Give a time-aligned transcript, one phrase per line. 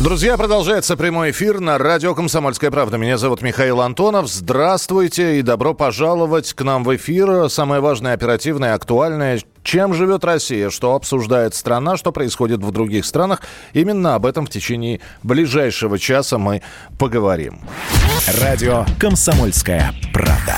[0.00, 2.96] Друзья, продолжается прямой эфир на радио «Комсомольская правда».
[2.96, 4.28] Меня зовут Михаил Антонов.
[4.28, 7.50] Здравствуйте и добро пожаловать к нам в эфир.
[7.50, 9.42] Самое важное, оперативное, актуальное.
[9.62, 13.42] Чем живет Россия, что обсуждает страна, что происходит в других странах.
[13.74, 16.62] Именно об этом в течение ближайшего часа мы
[16.98, 17.60] поговорим.
[18.40, 20.56] Радио «Комсомольская правда».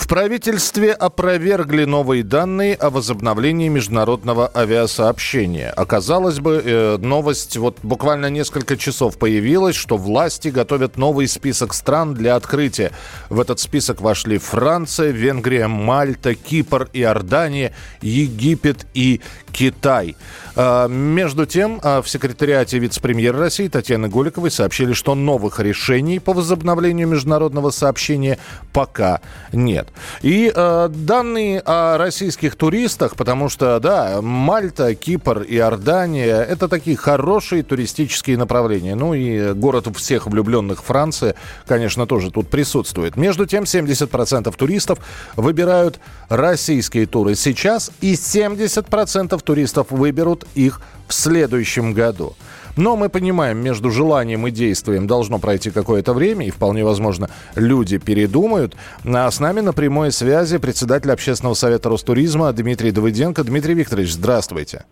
[0.00, 5.70] В правительстве опровергли новые данные о возобновлении международного авиасообщения.
[5.70, 12.14] Оказалось бы, э, новость вот буквально несколько часов появилась, что власти готовят новый список стран
[12.14, 12.92] для открытия.
[13.28, 19.20] В этот список вошли Франция, Венгрия, Мальта, Кипр, Иордания, Египет и
[19.52, 20.16] Китай.
[20.56, 26.32] А, между тем, а, в секретариате вице-премьера России Татьяны Голиковой сообщили, что новых решений по
[26.32, 28.38] возобновлению международного сообщения
[28.72, 29.20] пока
[29.52, 29.89] нет.
[30.22, 37.62] И э, данные о российских туристах, потому что, да, Мальта, Кипр, Иордания– это такие хорошие
[37.62, 38.94] туристические направления.
[38.94, 41.34] Ну и город всех влюбленных Франции,
[41.66, 43.16] конечно, тоже тут присутствует.
[43.16, 44.98] Между тем, 70% туристов
[45.36, 52.36] выбирают российские туры сейчас, и 70% туристов выберут их в следующем году.
[52.80, 57.98] Но мы понимаем, между желанием и действием должно пройти какое-то время, и вполне возможно, люди
[57.98, 58.74] передумают.
[59.04, 63.44] А с нами на прямой связи председатель общественного совета Ростуризма Дмитрий Давыденко.
[63.44, 64.86] Дмитрий Викторович, здравствуйте.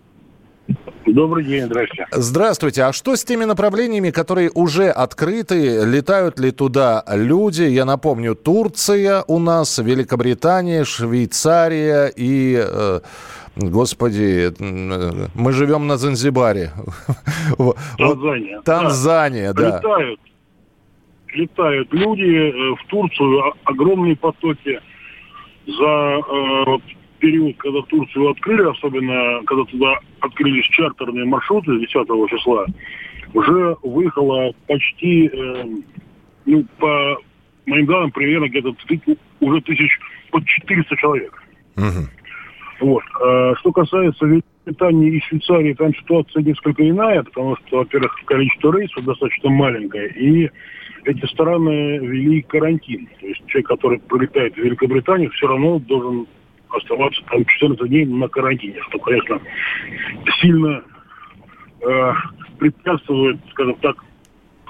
[1.06, 2.06] Добрый день, здравствуйте.
[2.12, 2.83] Здравствуйте.
[2.83, 5.84] А что с теми направлениями, которые уже открыты?
[5.84, 7.62] Летают ли туда люди?
[7.62, 12.58] Я напомню, Турция у нас, Великобритания, Швейцария и...
[12.58, 13.00] Э,
[13.56, 14.52] Господи,
[15.34, 16.70] мы живем на Занзибаре.
[17.98, 18.60] Танзания.
[18.60, 19.78] Танзания, да.
[19.78, 20.21] Летают,
[21.32, 24.81] летают люди э, в Турцию, огромные потоки
[25.66, 26.78] за э,
[27.18, 31.90] период, когда Турцию открыли, особенно когда туда открылись чартерные маршруты 10
[32.28, 32.66] числа,
[33.34, 35.64] уже выехало почти, э,
[36.46, 37.18] ну, по
[37.66, 38.74] моим данным, примерно где-то
[39.40, 39.98] уже тысяч
[40.30, 41.42] под 400 человек.
[41.76, 42.08] Угу.
[42.80, 43.02] Вот.
[43.22, 49.04] А что касается Великобритании и Швейцарии, там ситуация несколько иная, потому что, во-первых, количество рейсов
[49.04, 50.50] достаточно маленькое, и
[51.04, 53.08] эти страны ввели карантин.
[53.20, 56.26] То есть человек, который прилетает в Великобританию, все равно должен
[56.70, 59.40] оставаться там 14 дней на карантине, что, конечно,
[60.40, 60.82] сильно
[61.80, 62.12] э,
[62.58, 63.96] препятствует, скажем так,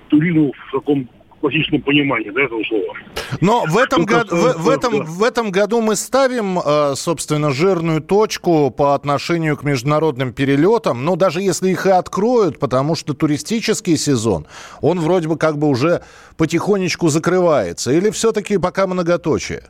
[0.09, 1.09] туризму в таком
[1.41, 2.95] классическом понимании да, этого слова.
[3.41, 8.01] Но в этом, году, в, в, этом, в этом году мы ставим, э, собственно, жирную
[8.01, 13.97] точку по отношению к международным перелетам, ну, даже если их и откроют, потому что туристический
[13.97, 14.47] сезон,
[14.81, 16.03] он вроде бы как бы уже
[16.37, 17.93] потихонечку закрывается.
[17.93, 19.65] Или все-таки пока многоточие?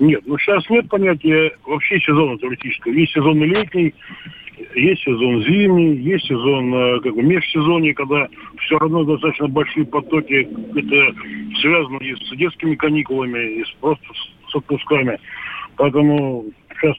[0.00, 2.92] Нет, ну сейчас нет понятия вообще сезона туристического.
[2.92, 3.94] Есть сезон летний,
[4.74, 8.28] есть сезон зимний, есть сезон э, как бы межсезонье, когда
[8.60, 10.48] все равно достаточно большие потоки.
[10.76, 11.14] Это
[11.60, 14.04] связано и с детскими каникулами, и с, просто
[14.50, 15.18] с отпусками.
[15.76, 16.44] Поэтому
[16.76, 16.96] сейчас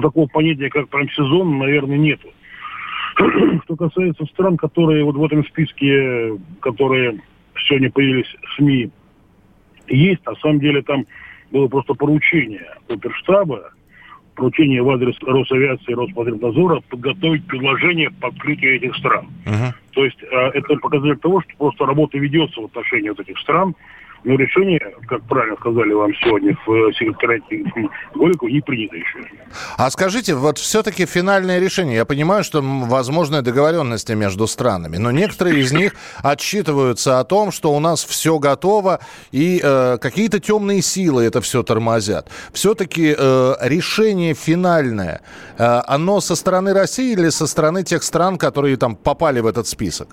[0.00, 2.28] такого понятия, как прям сезон, наверное, нету.
[3.64, 7.20] Что касается стран, которые вот в этом списке, которые
[7.68, 8.90] сегодня появились в СМИ,
[9.88, 11.04] есть, на самом деле там
[11.52, 13.72] было просто поручение оперштаба,
[14.34, 19.28] поручение в адрес Росавиации и Роспотребнадзора подготовить предложение по открытию этих стран.
[19.44, 19.72] Uh-huh.
[19.92, 23.74] То есть э, это показатель того, что просто работа ведется в отношении вот этих стран,
[24.24, 27.64] но решение, как правильно сказали вам сегодня в э, секретариате
[28.14, 29.18] Голикова, не принято еще.
[29.76, 31.96] А скажите, вот все-таки финальное решение.
[31.96, 37.72] Я понимаю, что возможны договоренности между странами, но некоторые из них отчитываются о том, что
[37.74, 39.00] у нас все готово,
[39.32, 42.28] и э, какие-то темные силы это все тормозят.
[42.52, 45.20] Все-таки э, решение финальное,
[45.58, 49.66] э, оно со стороны России или со стороны тех стран, которые там попали в этот
[49.66, 50.08] список?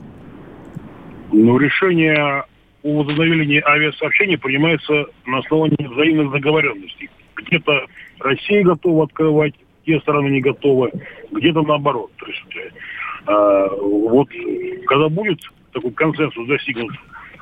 [1.31, 2.43] Ну, решение
[2.83, 7.09] о возобновлении авиасообщения принимается на основании взаимных договоренностей.
[7.35, 7.85] Где-то
[8.19, 9.53] Россия готова открывать,
[9.85, 10.91] те страны не готовы,
[11.31, 12.11] где-то наоборот.
[12.17, 12.73] То есть
[13.27, 14.29] э, вот
[14.85, 15.39] когда будет
[15.73, 16.91] такой консенсус достигнут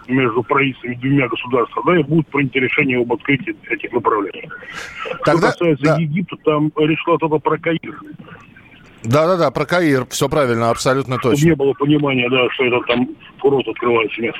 [0.07, 4.49] между правительствами двумя государствами, да, и будет принято решение об открытии этих направлений.
[5.25, 5.97] Тогда, Что касается да.
[5.99, 7.99] Египта, там речь шла только про Каир.
[9.03, 11.37] Да-да-да, про Каир, все правильно, абсолютно точно.
[11.37, 13.07] Чтобы не было понимания, да, что это там
[13.39, 14.39] курорт открывается место.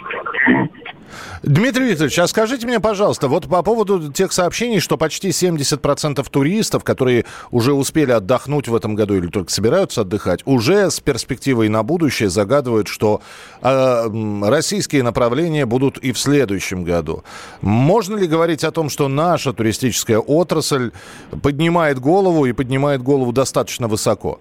[1.44, 6.84] Дмитрий Викторович, а скажите мне, пожалуйста, вот по поводу тех сообщений, что почти 70% туристов,
[6.84, 11.84] которые уже успели отдохнуть в этом году или только собираются отдыхать, уже с перспективой на
[11.84, 13.22] будущее загадывают, что
[13.62, 14.08] э,
[14.44, 17.24] российские направления будут и в следующем году.
[17.62, 20.92] Можно ли говорить о том, что наша туристическая отрасль
[21.42, 24.40] поднимает голову и поднимает голову достаточно высоко?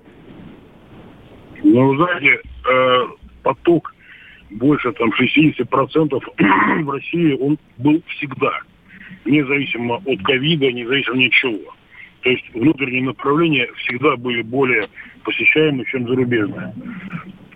[1.77, 2.41] Ну, знаете,
[2.71, 3.07] э,
[3.43, 3.95] поток
[4.49, 6.23] больше там 60%
[6.85, 8.61] в России он был всегда,
[9.27, 11.75] независимо от ковида, независимо ни от чего.
[12.23, 14.89] То есть внутренние направления всегда были более
[15.23, 16.73] посещаемы, чем зарубежные.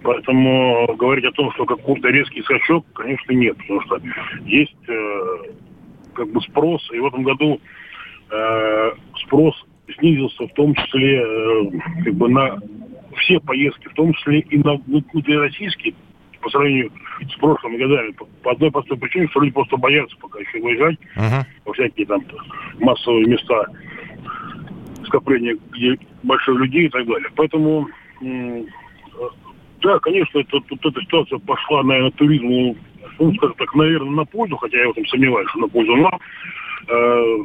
[0.02, 4.00] Поэтому говорить о том, что какой-то резкий скачок, конечно, нет, потому что
[4.44, 5.20] есть э,
[6.12, 7.58] как бы спрос, и в этом году
[8.30, 8.90] э,
[9.24, 9.54] спрос
[9.98, 11.70] снизился в том числе э,
[12.04, 12.58] как бы на
[13.20, 15.94] все поездки, в том числе и на внутрироссийские,
[16.40, 16.90] по сравнению
[17.20, 18.12] с прошлыми годами.
[18.12, 21.44] По, по одной простой причине, что люди просто боятся пока еще выезжать uh-huh.
[21.64, 22.24] во всякие там
[22.78, 23.66] массовые места
[25.06, 27.28] скопления, где большое людей и так далее.
[27.36, 27.88] Поэтому,
[29.82, 32.76] да, конечно, это, вот эта ситуация пошла, наверное, туризму,
[33.18, 36.20] ну, скажем так, наверное, на пользу, хотя я в этом сомневаюсь, что на пользу, но
[36.88, 37.36] э,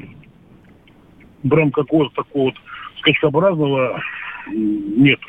[1.50, 2.56] прям какого-то такого вот
[3.00, 4.02] скачкообразного
[4.48, 5.20] нет.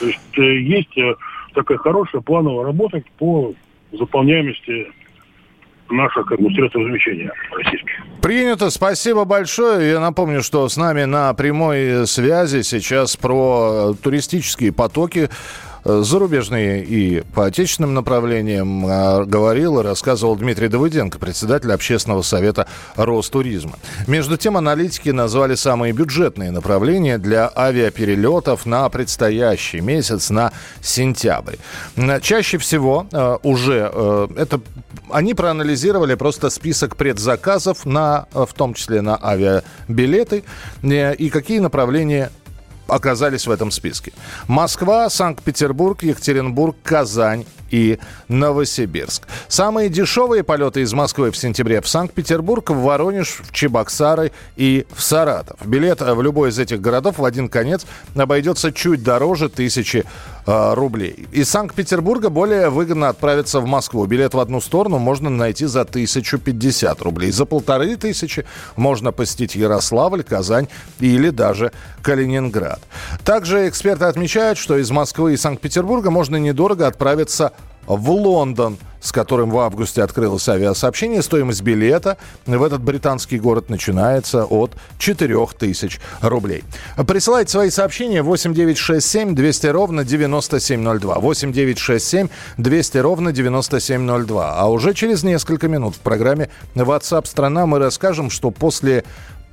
[0.00, 1.14] То есть э, есть э,
[1.54, 3.54] такая хорошая плановая работа по
[3.92, 4.88] заполняемости
[5.90, 7.92] наших как бы, средств размещения российских.
[8.20, 9.90] Принято, спасибо большое.
[9.92, 15.28] Я напомню, что с нами на прямой связи сейчас про туристические потоки
[15.86, 22.66] зарубежные и по отечественным направлениям э, говорил и рассказывал Дмитрий Давыденко, председатель общественного совета
[22.96, 23.74] Ростуризма.
[24.06, 31.56] Между тем, аналитики назвали самые бюджетные направления для авиаперелетов на предстоящий месяц, на сентябрь.
[32.20, 33.76] Чаще всего э, уже
[34.36, 34.60] это
[35.10, 40.42] они проанализировали просто список предзаказов на, в том числе на авиабилеты
[40.82, 42.30] и какие направления
[42.88, 44.12] оказались в этом списке.
[44.48, 47.98] Москва, Санкт-Петербург, Екатеринбург, Казань и
[48.28, 49.26] Новосибирск.
[49.48, 55.02] Самые дешевые полеты из Москвы в сентябре в Санкт-Петербург, в Воронеж, в Чебоксары и в
[55.02, 55.64] Саратов.
[55.66, 60.04] Билет в любой из этих городов в один конец обойдется чуть дороже тысячи
[60.46, 61.26] э, рублей.
[61.32, 64.06] Из Санкт-Петербурга более выгодно отправиться в Москву.
[64.06, 67.30] Билет в одну сторону можно найти за 1050 рублей.
[67.32, 68.44] За полторы тысячи
[68.76, 70.68] можно посетить Ярославль, Казань
[71.00, 71.72] или даже
[72.02, 72.80] Калининград.
[73.24, 77.52] Также эксперты отмечают, что из Москвы и Санкт-Петербурга можно недорого отправиться
[77.86, 81.22] в Лондон, с которым в августе открылось авиасообщение.
[81.22, 86.64] Стоимость билета в этот британский город начинается от 4000 рублей.
[87.06, 91.18] Присылайте свои сообщения 8967 200 ровно 9702.
[91.20, 94.54] 8967 200 ровно 9702.
[94.56, 99.04] А уже через несколько минут в программе WhatsApp страна мы расскажем, что после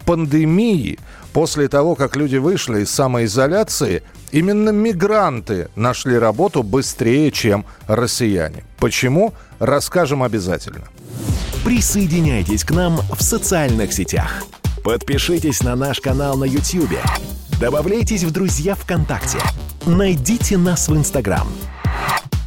[0.06, 1.00] пандемии,
[1.34, 8.64] после того, как люди вышли из самоизоляции, именно мигранты нашли работу быстрее, чем россияне.
[8.78, 9.34] Почему?
[9.60, 10.88] Расскажем обязательно.
[11.64, 14.44] Присоединяйтесь к нам в социальных сетях.
[14.84, 17.00] Подпишитесь на наш канал на YouTube.
[17.60, 19.38] Добавляйтесь в друзья ВКонтакте.
[19.86, 21.48] Найдите нас в Инстаграм.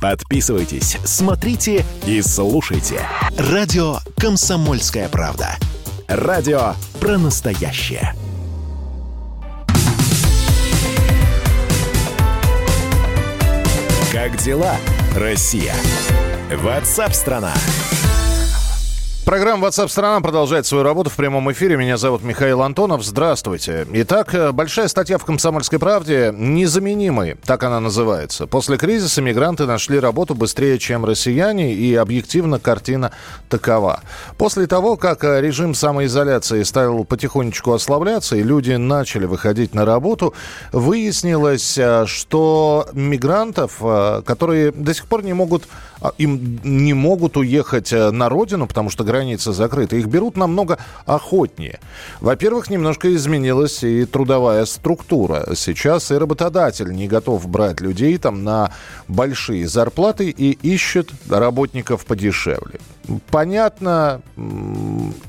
[0.00, 3.00] Подписывайтесь, смотрите и слушайте.
[3.38, 5.56] Радио «Комсомольская правда».
[6.08, 8.14] Радио про настоящее.
[14.12, 14.76] Как дела,
[15.16, 15.74] Россия?
[16.62, 17.52] Ватсап-страна!
[17.54, 18.05] страна
[19.26, 21.76] Программа WhatsApp страна продолжает свою работу в прямом эфире.
[21.76, 23.04] Меня зовут Михаил Антонов.
[23.04, 23.84] Здравствуйте.
[23.92, 28.46] Итак, э, большая статья в «Комсомольской правде» «Незаменимые», так она называется.
[28.46, 33.10] После кризиса мигранты нашли работу быстрее, чем россияне, и объективно картина
[33.48, 33.98] такова.
[34.38, 40.34] После того, как э, режим самоизоляции стал потихонечку ослабляться, и люди начали выходить на работу,
[40.70, 43.78] выяснилось, э, что мигрантов,
[44.24, 45.64] которые до сих пор не могут,
[46.18, 51.80] им не могут уехать на родину, потому что границы закрыты, их берут намного охотнее.
[52.20, 55.54] Во-первых, немножко изменилась и трудовая структура.
[55.54, 58.72] Сейчас и работодатель не готов брать людей там на
[59.08, 62.80] большие зарплаты и ищет работников подешевле.
[63.30, 64.20] Понятно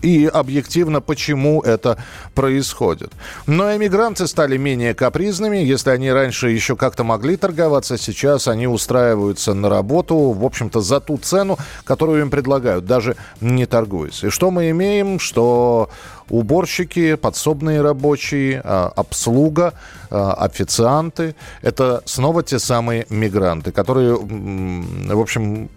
[0.01, 1.97] и объективно, почему это
[2.33, 3.11] происходит.
[3.45, 5.57] Но эмигранты стали менее капризными.
[5.57, 10.99] Если они раньше еще как-то могли торговаться, сейчас они устраиваются на работу, в общем-то, за
[10.99, 12.85] ту цену, которую им предлагают.
[12.85, 14.23] Даже не торгуясь.
[14.23, 15.19] И что мы имеем?
[15.19, 15.89] Что
[16.29, 19.73] уборщики, подсобные рабочие, а, обслуга,
[20.09, 25.69] а, официанты– это снова те самые мигранты, которые, в общем,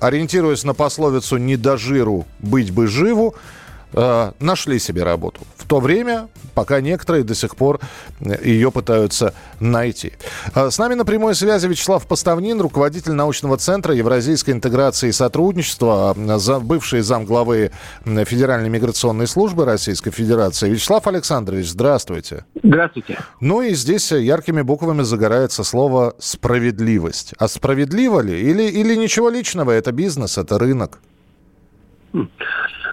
[0.00, 3.34] ориентируясь на пословицу «не до жиру, быть бы живу»,
[3.92, 5.40] э, нашли себе работу.
[5.56, 7.80] В то время, пока некоторые до сих пор
[8.20, 10.12] э, ее пытаются найти.
[10.54, 16.14] Э, с нами на прямой связи Вячеслав Поставнин, руководитель научного центра Евразийской интеграции и сотрудничества,
[16.62, 17.70] бывший зам главы
[18.04, 20.70] Федеральной миграционной службы Российской Федерации.
[20.70, 22.44] Вячеслав Александрович, здравствуйте.
[22.62, 23.18] Здравствуйте.
[23.40, 27.34] Ну и здесь яркими буквами загорается слово «справедливость».
[27.38, 28.40] А справедливо ли?
[28.40, 29.72] Или, или ничего личного?
[29.72, 30.98] Это бизнес, это рынок?
[32.12, 32.28] Хм.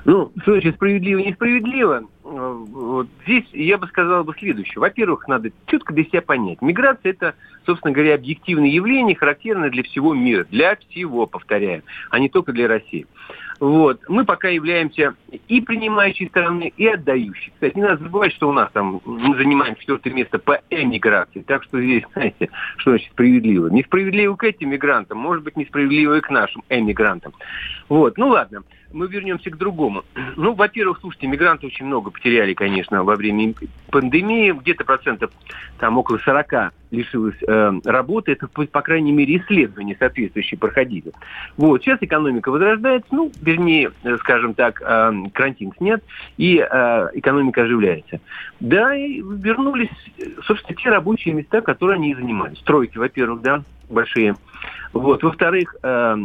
[0.05, 2.03] Ну, что значит справедливо, несправедливо?
[2.24, 4.79] Э, вот здесь я бы сказал бы следующее.
[4.79, 6.62] Во-первых, надо четко для себя понять.
[6.62, 7.33] Миграция– это,
[7.65, 10.45] собственно говоря, объективное явление, характерное для всего мира.
[10.51, 11.81] Для всего, повторяю,
[12.12, 13.07] а не только для России.
[13.59, 14.01] Вот.
[14.07, 15.15] Мы пока являемся
[15.47, 17.51] и принимающей стороной, и отдающей.
[17.55, 21.41] Кстати, не надо забывать, что у нас там мы занимаем четвертое место по эмиграции.
[21.41, 23.69] Так что здесь, знаете, что значит справедливо?
[23.69, 27.33] Несправедливо к этим мигрантам, может быть, несправедливо и к нашим эмигрантам.
[27.89, 28.19] Вот.
[28.19, 30.03] Ну ладно мы вернемся к другому.
[30.38, 33.53] Ну, во-первых, слушайте, мигранты очень много потеряли, конечно, во время
[33.89, 34.51] пандемии.
[34.51, 35.32] Где-то процентов,
[35.79, 38.34] там, около 40 лишилось э, работы.
[38.34, 41.12] Это, по, крайней мере, исследования соответствующие проходили.
[41.58, 41.82] Вот.
[41.82, 46.03] Сейчас экономика возрождается, ну, вернее, э, скажем так, э, карантин снят,
[46.38, 48.20] и э, экономика оживляется.
[48.60, 49.89] Да, и вернулись,
[50.46, 52.60] собственно, те рабочие места, которые они и занимались.
[52.60, 54.36] Стройки, во-первых, да, большие.
[54.94, 55.24] Вот.
[55.24, 56.15] Во-вторых, э,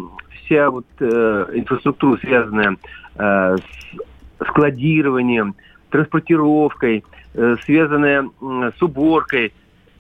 [0.45, 2.77] вся вот э, инфраструктура, связанная
[3.17, 5.55] э, с складированием,
[5.91, 7.05] транспортировкой,
[7.35, 9.53] э, связанная э, с уборкой,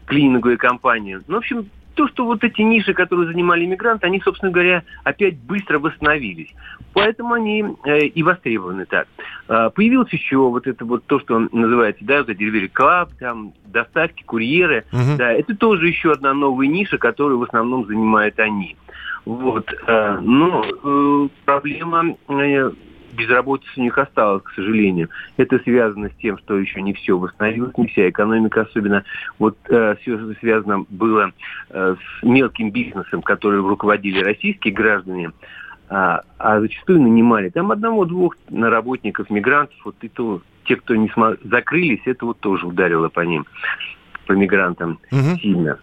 [0.06, 1.18] клининговой компании.
[1.26, 5.38] Ну, в общем, то, что вот эти ниши, которые занимали мигранты, они, собственно говоря, опять
[5.38, 6.52] быстро восстановились.
[6.94, 9.08] Поэтому они э, и востребованы так.
[9.48, 13.52] Э, появилось еще вот это вот то, что называется, да, вот эти delivery club, там,
[13.66, 14.84] доставки, курьеры.
[14.92, 15.16] Угу.
[15.18, 18.76] Да, это тоже еще одна новая ниша, которую в основном занимают они.
[19.24, 19.72] Вот.
[19.86, 22.70] Э, но э, проблема э,
[23.12, 25.08] безработицы у них осталась, к сожалению.
[25.36, 29.04] Это связано с тем, что еще не все восстановилось, не вся экономика особенно.
[29.38, 31.32] Вот э, все связано было
[31.70, 35.32] э, с мелким бизнесом, который руководили российские граждане,
[35.88, 41.36] а, а зачастую нанимали там одного-двух работников, мигрантов, вот и то те, кто не смог,
[41.44, 43.46] закрылись, это вот тоже ударило по ним,
[44.26, 45.36] по мигрантам угу.
[45.40, 45.78] сильно.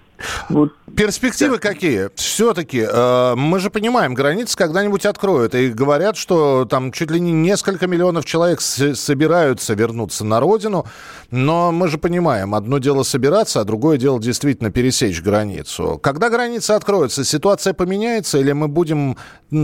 [0.49, 0.73] Вот.
[0.95, 1.69] Перспективы да.
[1.69, 2.09] какие?
[2.15, 5.55] Все-таки э, мы же понимаем, границы когда-нибудь откроют.
[5.55, 10.85] И говорят, что там чуть ли не несколько миллионов человек с- собираются вернуться на родину.
[11.31, 15.99] Но мы же понимаем, одно дело собираться, а другое дело действительно пересечь границу.
[16.01, 19.15] Когда граница откроется, ситуация поменяется или мы будем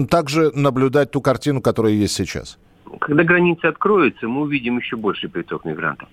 [0.09, 2.57] также наблюдать ту картину, которая есть сейчас?
[3.01, 6.07] Когда границы откроются, мы увидим еще больший приток мигрантов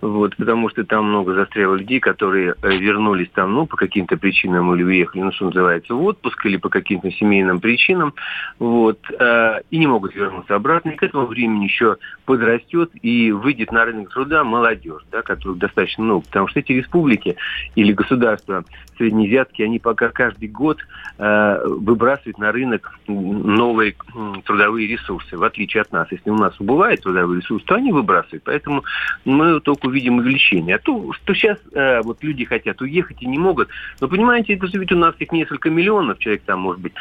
[0.00, 4.74] вот, потому что там много застряло людей, которые э, вернулись там, ну, по каким-то причинам
[4.74, 8.14] или уехали, ну, что называется, в отпуск или по каким-то семейным причинам,
[8.58, 13.72] вот, э, и не могут вернуться обратно, и к этому времени еще подрастет и выйдет
[13.72, 17.36] на рынок труда молодежь, да, которых достаточно много, потому что эти республики
[17.74, 18.64] или государства
[18.96, 20.78] среднеазиатские, они пока каждый год
[21.18, 26.06] э, выбрасывают на рынок новые э, трудовые ресурсы, в отличие от нас.
[26.10, 28.44] Если у нас убывает трудовые ресурсы, то они выбрасывают.
[28.44, 28.84] Поэтому
[29.24, 30.76] мы только увидим увеличение.
[30.76, 33.68] А то, что сейчас э, вот люди хотят уехать и не могут.
[34.00, 36.94] Но понимаете, это же ведь у нас их несколько миллионов человек, там может быть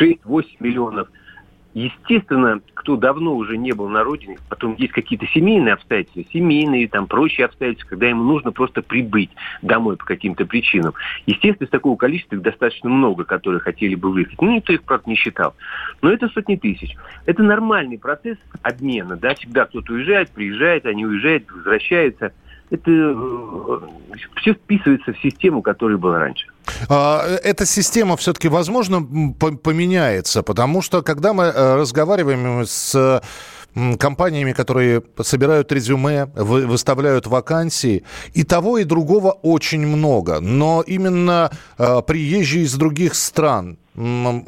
[0.00, 1.08] 6-8 миллионов–
[1.74, 7.06] Естественно, кто давно уже не был на родине, потом есть какие-то семейные обстоятельства, семейные, там,
[7.06, 10.94] прочие обстоятельства, когда ему нужно просто прибыть домой по каким-то причинам.
[11.26, 14.40] Естественно, из такого количества их достаточно много, которые хотели бы выехать.
[14.40, 15.54] Ну, никто их, правда, не считал.
[16.00, 16.96] Но это сотни тысяч.
[17.26, 22.32] Это нормальный процесс обмена, да, всегда кто-то уезжает, приезжает, они уезжают, возвращаются–
[22.70, 23.78] это э,
[24.36, 26.46] все вписывается в систему, которая была раньше.
[26.88, 29.02] А, эта система все-таки, возможно,
[29.34, 33.22] поменяется, потому что, когда мы э, разговариваем с
[33.98, 38.04] компаниями, которые собирают резюме, выставляют вакансии.
[38.32, 40.40] И того, и другого очень много.
[40.40, 43.78] Но именно э, приезжие из других стран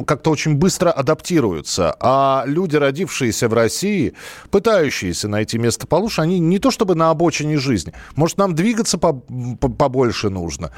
[0.07, 1.95] как-то очень быстро адаптируются.
[2.01, 4.15] А люди, родившиеся в России,
[4.51, 7.93] пытающиеся найти место получше, они не то чтобы на обочине жизни.
[8.17, 10.73] Может, нам двигаться побольше нужно?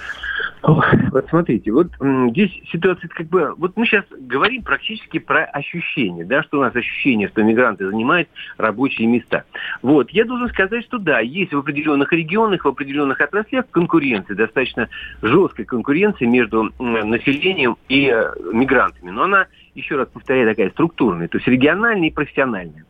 [0.63, 1.89] Вот смотрите, вот
[2.31, 3.55] здесь ситуация как бы...
[3.57, 8.29] Вот мы сейчас говорим практически про ощущения, да, что у нас ощущение, что мигранты занимают
[8.57, 9.45] рабочие места.
[9.83, 14.89] Вот, я должен сказать, что да, есть в определенных регионах, в определенных отраслях конкуренция, достаточно
[15.23, 19.11] жесткая конкуренция между населением и э, мигрантами.
[19.11, 22.85] Но она, еще раз повторяю, такая структурная, то есть региональная и профессиональная.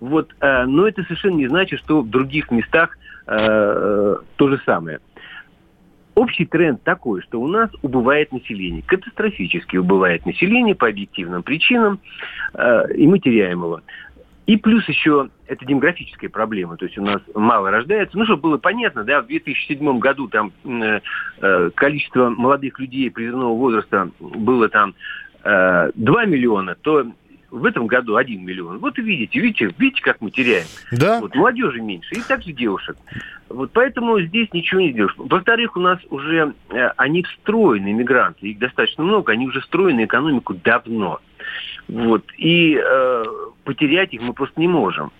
[0.00, 5.00] Вот, э, но это совершенно не значит, что в других местах э, то же самое.
[6.16, 12.00] Общий тренд такой, что у нас убывает население, катастрофически убывает население по объективным причинам,
[12.54, 13.82] э, и мы теряем его.
[14.46, 18.16] И плюс еще это демографическая проблема, то есть у нас мало рождается.
[18.16, 24.08] Ну, чтобы было понятно, да, в 2007 году там э, количество молодых людей призывного возраста
[24.18, 24.94] было там
[25.44, 27.04] э, 2 миллиона, то
[27.50, 28.78] в этом году 1 миллион.
[28.78, 30.66] Вот и видите, видите, видите, как мы теряем.
[30.92, 31.20] Да.
[31.20, 32.96] Вот молодежи меньше, и также девушек.
[33.48, 35.14] Вот поэтому здесь ничего не сделаешь.
[35.16, 40.54] Во-вторых, у нас уже э, они встроены, иммигранты, их достаточно много, они уже встроены экономику
[40.54, 41.20] давно.
[41.88, 42.24] Вот.
[42.36, 43.24] И э,
[43.64, 45.12] потерять их мы просто не можем.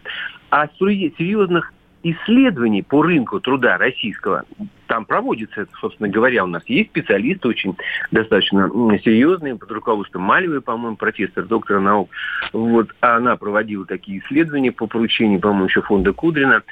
[0.50, 1.72] А серьезных
[2.12, 4.44] исследований по рынку труда российского,
[4.86, 7.76] там проводится собственно говоря, у нас есть специалисты очень
[8.10, 8.68] достаточно
[9.04, 12.10] серьезные, под руководством Малевой, по-моему, профессор, доктора наук.
[12.52, 16.62] Вот, она проводила такие исследования по поручению, по-моему, еще фонда Кудрина.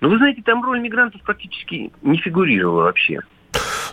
[0.00, 3.20] Но вы знаете, там роль мигрантов практически не фигурировала вообще.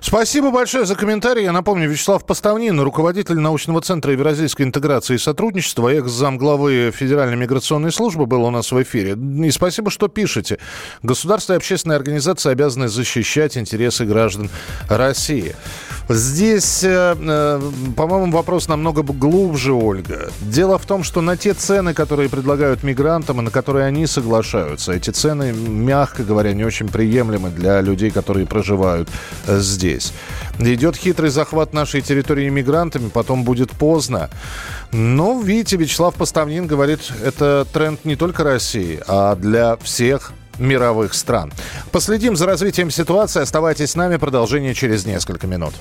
[0.06, 1.44] Спасибо большое за комментарий.
[1.44, 8.26] Я напомню, Вячеслав Поставнин, руководитель научного центра Евразийской интеграции и сотрудничества, экс-замглавы Федеральной миграционной службы
[8.26, 9.14] был у нас в эфире.
[9.14, 10.60] И спасибо, что пишете.
[11.04, 14.50] Государство и общественные организации обязаны защищать интересы граждан
[14.90, 15.56] России.
[16.10, 17.62] Здесь, э, э,
[17.96, 20.30] по-моему, вопрос намного глубже, Ольга.
[20.42, 24.92] Дело в том, что на те цены, которые предлагают мигрантам и на которые они соглашаются,
[24.92, 29.08] эти цены, мягко говоря, не очень приемлемы для людей, которые проживают
[29.48, 30.14] э, здесь.
[30.60, 34.30] Идет хитрый захват нашей территории мигрантами, потом будет поздно.
[34.92, 41.52] Но, видите, Вячеслав Поставнин говорит, это тренд не только России, а для всех мировых стран.
[41.92, 43.42] Последим за развитием ситуации.
[43.42, 44.18] Оставайтесь с нами.
[44.18, 45.74] Продолжение через несколько минут.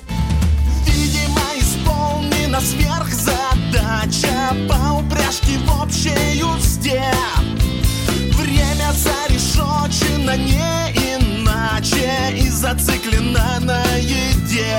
[0.87, 7.03] Видимо, исполнена сверхзадача по упряжке в общей узде.
[8.35, 14.79] Время зарешочено не иначе и зациклено на еде.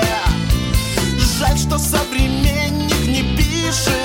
[1.38, 4.03] Жаль, что современник не пишет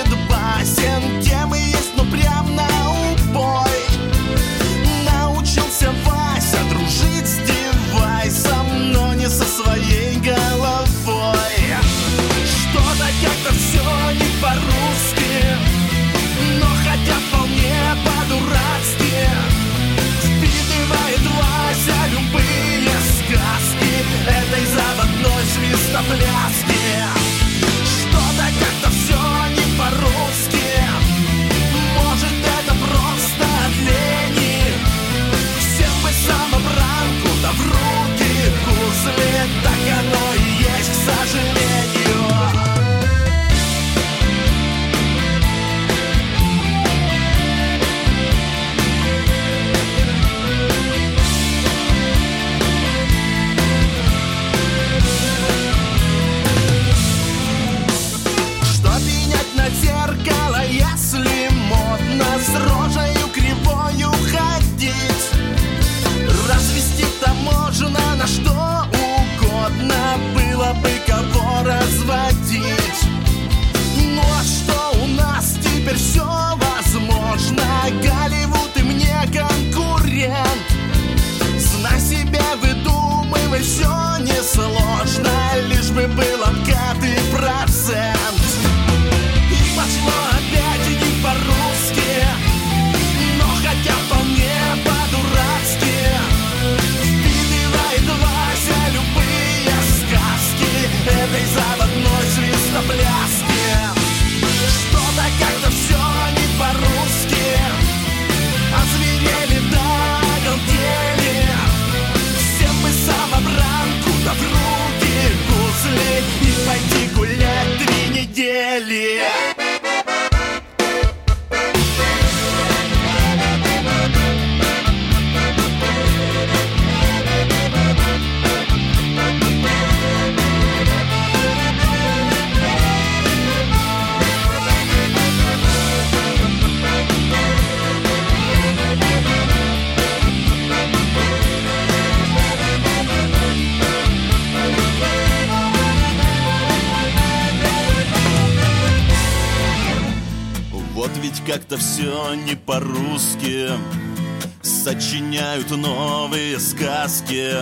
[154.61, 157.53] сочиняют новые сказки.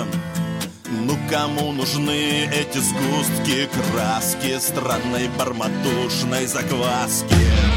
[0.89, 7.76] Ну кому нужны эти сгустки краски странной барматушной закваски?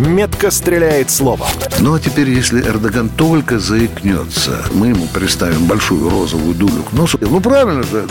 [0.00, 1.48] метко стреляет словом.
[1.78, 7.18] Ну а теперь, если Эрдоган только заикнется, мы ему представим большую розовую дулю к носу.
[7.20, 8.06] Ну правильно же.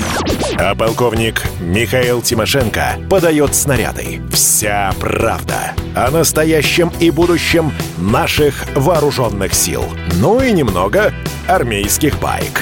[0.57, 4.21] А полковник Михаил Тимошенко подает снаряды.
[4.31, 9.83] Вся правда о настоящем и будущем наших вооруженных сил.
[10.15, 11.13] Ну и немного
[11.47, 12.61] армейских байк.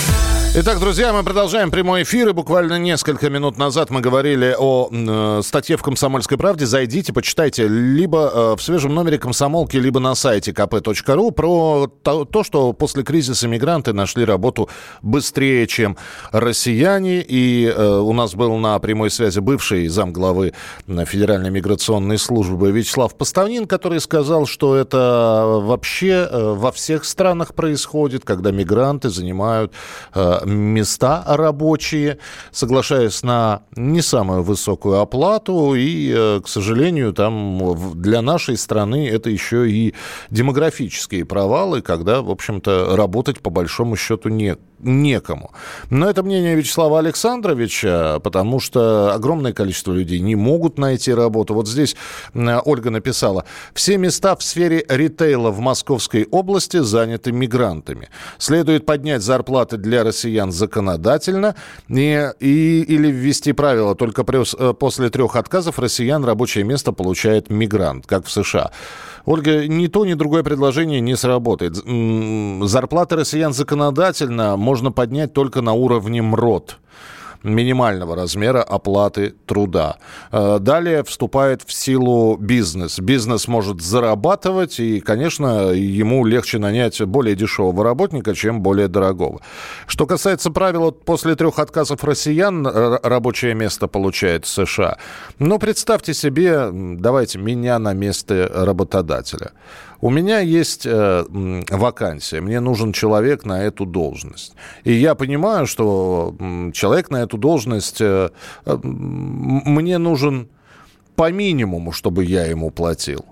[0.53, 2.27] Итак, друзья, мы продолжаем прямой эфир.
[2.27, 6.65] И буквально несколько минут назад мы говорили о э, статье в «Комсомольской правде».
[6.65, 12.43] Зайдите, почитайте либо э, в свежем номере «Комсомолки», либо на сайте kp.ru про то, то,
[12.43, 14.67] что после кризиса мигранты нашли работу
[15.01, 15.95] быстрее, чем
[16.33, 17.23] россияне.
[17.25, 20.51] И э, у нас был на прямой связи бывший замглавы
[20.85, 28.25] Федеральной миграционной службы Вячеслав Поставнин, который сказал, что это вообще э, во всех странах происходит,
[28.25, 29.71] когда мигранты занимают...
[30.13, 32.17] Э, места рабочие,
[32.51, 35.75] соглашаясь на не самую высокую оплату.
[35.75, 39.93] И, э, к сожалению, там для нашей страны это еще и
[40.29, 45.51] демографические провалы, когда, в общем-то, работать по большому счету не, некому.
[45.89, 51.53] Но это мнение Вячеслава Александровича, потому что огромное количество людей не могут найти работу.
[51.53, 51.95] Вот здесь
[52.33, 58.09] Ольга написала, все места в сфере ритейла в Московской области заняты мигрантами.
[58.37, 61.55] Следует поднять зарплаты для россиян законодательно
[61.87, 67.49] и, и, или ввести правило, только при, э, после трех отказов россиян рабочее место получает
[67.49, 68.71] мигрант, как в США.
[69.25, 71.75] Ольга, ни то, ни другое предложение не сработает.
[71.75, 76.77] Зарплаты россиян законодательно можно поднять только на уровне МРОД
[77.43, 79.97] минимального размера оплаты труда.
[80.31, 82.99] Э, далее вступает в силу бизнес.
[82.99, 89.41] Бизнес может зарабатывать, и, конечно, ему легче нанять более дешевого работника, чем более дорогого.
[89.87, 94.97] Что касается правила, после трех отказов россиян рабочее место получает США.
[95.39, 99.51] Но представьте себе, давайте меня на место работодателя.
[100.01, 101.23] У меня есть э,
[101.69, 104.53] вакансия, мне нужен человек на эту должность.
[104.83, 106.35] И я понимаю, что
[106.73, 108.31] человек на эту должность э,
[108.65, 110.49] э, мне нужен
[111.15, 113.25] по минимуму, чтобы я ему платил.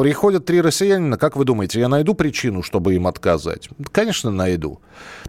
[0.00, 3.68] Приходят три россиянина, как вы думаете, я найду причину, чтобы им отказать?
[3.90, 4.80] Конечно, найду.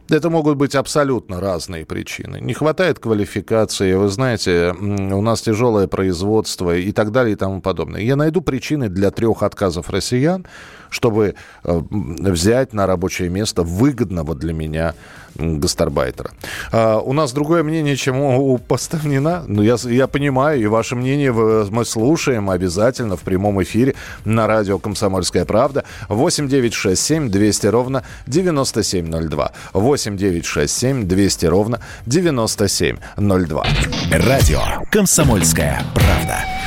[0.09, 2.37] Это могут быть абсолютно разные причины.
[2.39, 8.01] Не хватает квалификации, вы знаете, у нас тяжелое производство и так далее и тому подобное.
[8.01, 10.45] Я найду причины для трех отказов россиян,
[10.89, 14.93] чтобы э, взять на рабочее место выгодного для меня
[15.35, 16.31] гастарбайтера.
[16.71, 19.43] А, у нас другое мнение, чем у, у Поставнина.
[19.47, 24.79] Ну, я, я понимаю, и ваше мнение мы слушаем обязательно в прямом эфире на радио
[24.79, 25.83] «Комсомольская правда».
[26.09, 29.51] 8 9 6 7 200 ровно 9702.
[29.73, 33.65] 8 9 6 7 200 ровно 9702.
[34.11, 34.59] Радио
[34.91, 36.58] «Комсомольская правда».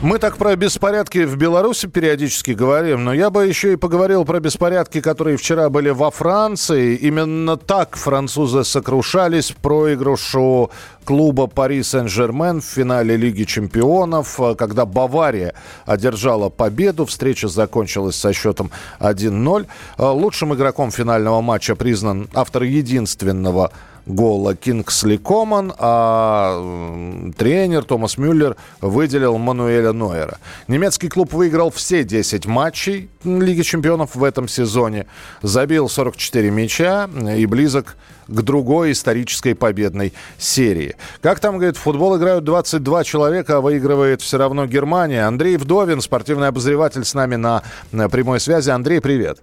[0.00, 4.38] Мы так про беспорядки в Беларуси периодически говорим, но я бы еще и поговорил про
[4.38, 6.94] беспорядки, которые вчера были во Франции.
[6.94, 10.70] Именно так французы сокрушались проигрышу
[11.04, 17.04] клуба Пари Сен-Жермен в финале Лиги чемпионов, когда Бавария одержала победу.
[17.04, 19.66] Встреча закончилась со счетом 1-0.
[19.98, 23.72] Лучшим игроком финального матча признан автор единственного
[24.08, 30.38] гола Кингсли Коман, а тренер Томас Мюллер выделил Мануэля Нойера.
[30.66, 35.06] Немецкий клуб выиграл все 10 матчей Лиги чемпионов в этом сезоне,
[35.42, 40.96] забил 44 мяча и близок к другой исторической победной серии.
[41.20, 45.26] Как там, говорит, в футбол играют 22 человека, а выигрывает все равно Германия.
[45.26, 47.62] Андрей Вдовин, спортивный обозреватель с нами на
[48.08, 48.70] прямой связи.
[48.70, 49.42] Андрей, привет.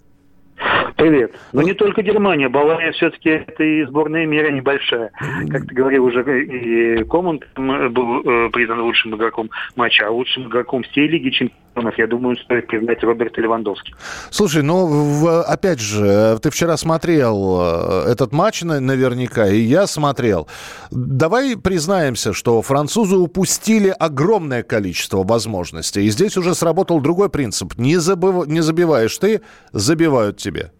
[0.96, 1.34] Привет.
[1.52, 2.48] Но не только Германия.
[2.48, 5.12] Бавария все-таки это и сборная мира небольшая.
[5.50, 10.84] Как ты говорил, уже и Команд был э, признан лучшим игроком матча, а лучшим игроком
[10.84, 13.94] всей Лиги Чемпионов, я думаю, стоит признать Роберта Левандовски.
[14.30, 20.48] Слушай, ну, опять же, ты вчера смотрел э, этот матч наверняка, и я смотрел.
[20.92, 26.06] Давай признаемся, что французы упустили огромное количество возможностей.
[26.06, 27.74] И здесь уже сработал другой принцип.
[27.78, 28.48] Не, забыв...
[28.48, 29.42] не забиваешь ты,
[29.74, 30.72] забивают тебе.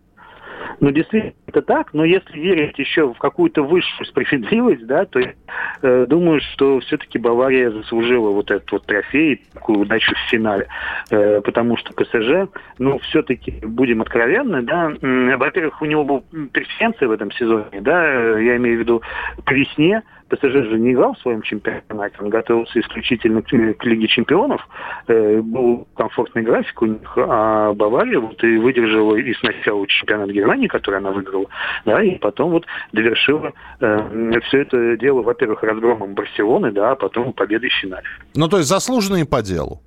[0.80, 5.34] Ну, действительно, это так, но если верить еще в какую-то высшую справедливость, да, то я
[5.82, 10.68] э, думаю, что все-таки Бавария заслужила вот этот вот трофей, такую удачу в финале.
[11.12, 17.08] Э, потому что ПСЖ, ну, все-таки, будем откровенны, да, э, во-первых, у него был преференция
[17.08, 19.02] в этом сезоне, да, я имею в виду
[19.46, 24.08] по весне, ПСЖ же не играл в своем чемпионате, он готовился исключительно к, к Лиге
[24.08, 24.68] чемпионов.
[25.08, 30.68] Э, был комфортный график у них, а Бавария вот и выдержала и сначала чемпионат Германии,
[30.68, 31.46] который она выиграла,
[31.86, 37.34] да, и потом вот довершила э, все это дело, во-первых, разгромом Барселоны, да, а потом
[37.34, 38.08] победой в финале.
[38.36, 39.82] Ну, то есть заслуженные по делу.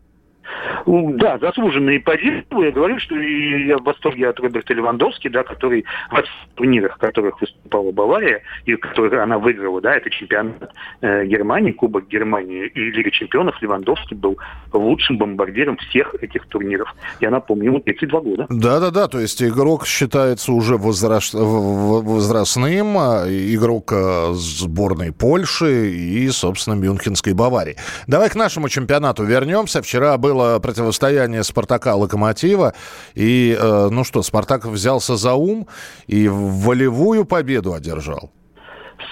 [0.89, 2.63] Да, заслуженные по делу.
[2.63, 7.41] Я говорю, что я в восторге от Роберта Левандовски, да, который в турнирах, в которых
[7.41, 10.73] выступала Бавария, и в которых она выиграла, да, это чемпионат
[11.03, 14.39] э, Германии, Кубок Германии и Лига чемпионов, Левандовский был
[14.73, 16.95] лучшим бомбардиром всех этих турниров.
[17.21, 18.47] Я напомню, ему 32 года.
[18.49, 21.35] Да-да-да, то есть игрок считается уже возраст...
[21.35, 27.77] возрастным, а игрок э, сборной Польши и, собственно, Мюнхенской Баварии.
[28.07, 29.83] Давай к нашему чемпионату вернемся.
[29.83, 32.73] Вчера было противостояние Спартака Локомотива.
[33.15, 35.67] И, э, ну что, Спартак взялся за ум
[36.07, 38.31] и волевую победу одержал.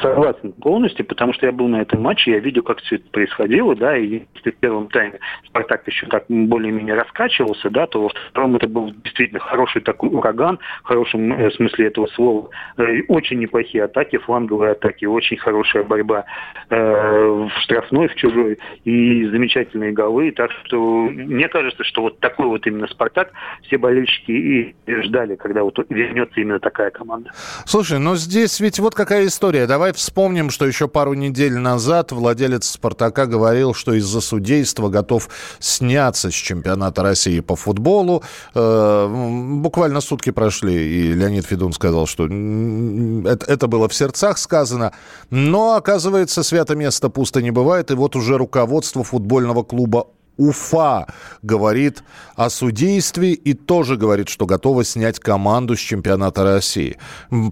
[0.01, 3.75] Согласен полностью, потому что я был на этом матче, я видел, как все это происходило,
[3.77, 8.57] да, и если в первом тайме Спартак еще так более-менее раскачивался, да, то во втором
[8.57, 12.51] это был действительно хороший такой ураган, в хорошем э, смысле этого слова.
[12.77, 16.25] Э, очень неплохие атаки, фланговые атаки, очень хорошая борьба
[16.71, 20.33] э, в штрафной, в чужой, и замечательные голы.
[20.33, 25.63] Так что мне кажется, что вот такой вот именно Спартак все болельщики и ждали, когда
[25.63, 27.31] вот вернется именно такая команда.
[27.65, 29.67] Слушай, но здесь ведь вот какая история.
[29.77, 36.31] Давай вспомним, что еще пару недель назад владелец «Спартака» говорил, что из-за судейства готов сняться
[36.31, 38.23] с чемпионата России по футболу.
[38.55, 44.93] Э, буквально сутки прошли, и Леонид Федун сказал, что это, было в сердцах сказано.
[45.29, 47.91] Но, оказывается, свято место пусто не бывает.
[47.91, 51.07] И вот уже руководство футбольного клуба Уфа
[51.43, 52.03] говорит
[52.37, 56.97] о судействе и тоже говорит, что готова снять команду с чемпионата России.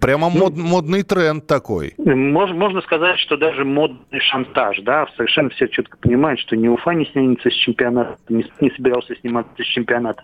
[0.01, 1.95] Прямо ну, мод, модный тренд такой.
[1.99, 4.81] Можно, можно сказать, что даже модный шантаж.
[4.83, 5.07] Да?
[5.17, 9.63] Совершенно все четко понимают, что ни Уфа не снимется с чемпионата, не, не собирался сниматься
[9.63, 10.23] с чемпионата.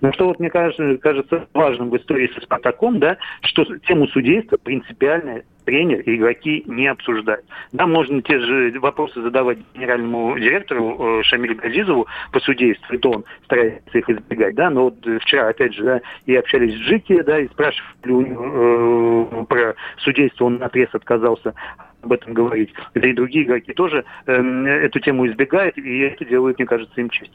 [0.00, 4.56] Но что вот мне кажется, кажется важным в истории со Спартаком, да, что тему судейства
[4.56, 7.44] принципиально тренер и игроки не обсуждают.
[7.72, 13.24] Да, можно те же вопросы задавать генеральному директору э, Шамилю Газизову по судейству, то он
[13.44, 17.40] старается их избегать, да, но вот вчера, опять же, да, и общались с Жики, да,
[17.40, 21.54] и спрашивали у него э, про судейство, он на отрез отказался
[22.02, 22.70] об этом говорить.
[22.94, 27.10] Да и другие игроки тоже э, эту тему избегают, и это делает, мне кажется, им
[27.10, 27.32] честь.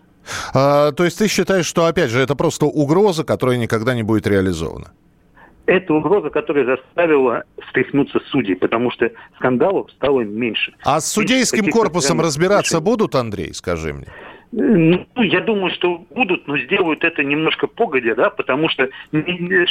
[0.54, 4.28] А, то есть ты считаешь, что, опять же, это просто угроза, которая никогда не будет
[4.28, 4.92] реализована?
[5.68, 10.74] Это угроза, которая заставила встряхнуться судей, потому что скандалов стало меньше.
[10.84, 14.08] А с судейским корпусом разбираться будут, Андрей, скажи мне?
[14.52, 18.88] Ну, я думаю, что будут, но сделают это немножко погодя, да, потому что,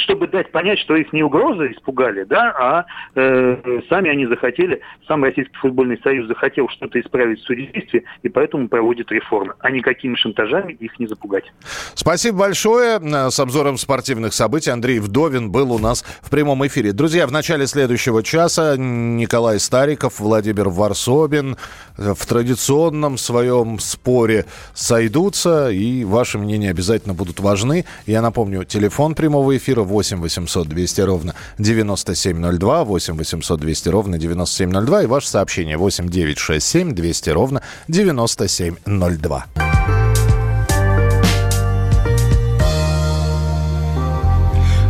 [0.03, 2.85] чтобы дать понять, что их не угрозы испугали, да, а
[3.15, 8.67] э, сами они захотели, сам Российский футбольный союз захотел что-то исправить в судействе, и поэтому
[8.67, 9.55] проводит реформы.
[9.59, 11.51] А никакими шантажами их не запугать.
[11.95, 12.99] Спасибо большое.
[13.31, 16.93] С обзором спортивных событий Андрей Вдовин был у нас в прямом эфире.
[16.93, 21.57] Друзья, в начале следующего часа Николай Стариков, Владимир Варсобин
[21.97, 24.45] в традиционном своем споре
[24.77, 27.83] сойдутся, и ваши мнения обязательно будут важны.
[28.05, 35.03] Я напомню, телефон прямого эфира 8 800 200 ровно 9702, 8 800 200 ровно 9702,
[35.03, 39.45] и ваше сообщение 8 967 200 ровно 9702.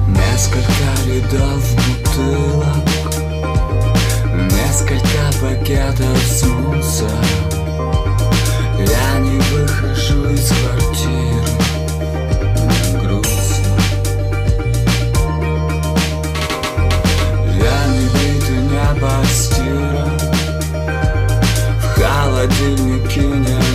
[0.08, 0.70] Несколько
[1.08, 2.88] рядов бутылок
[4.52, 7.10] Несколько пакетов солнца
[9.88, 11.52] выхожу из квартиры.
[13.02, 13.78] Грустно.
[17.56, 20.20] Я не бит и не постиран
[21.80, 23.67] В холодильнике не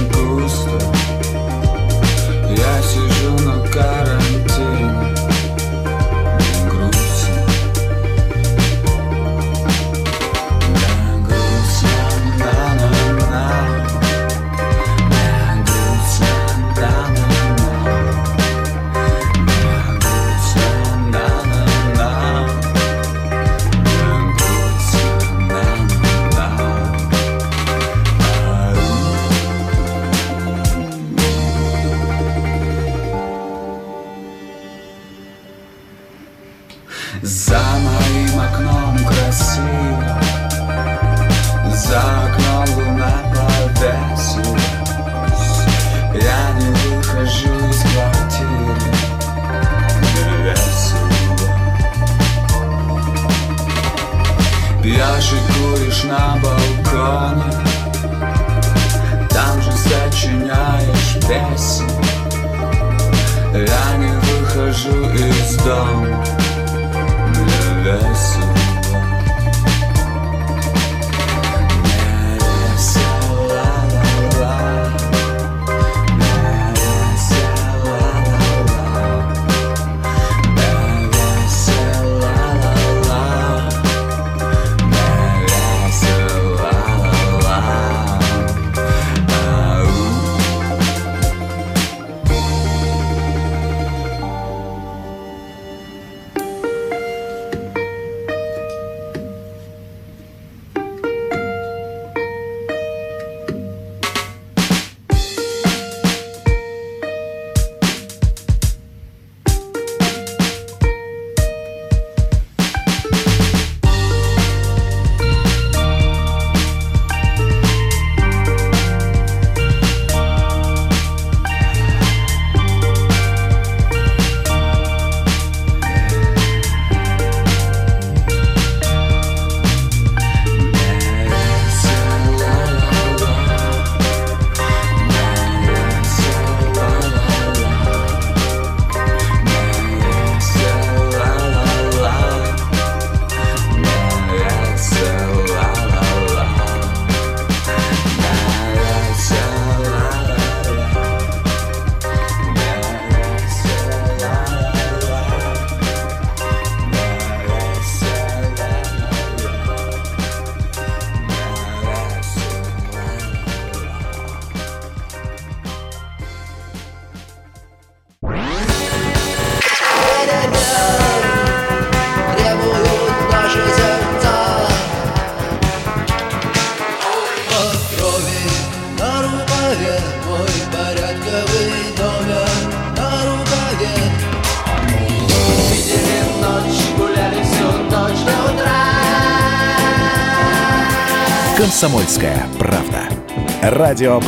[194.03, 194.19] Радио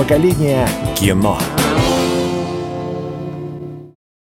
[0.95, 1.54] кино.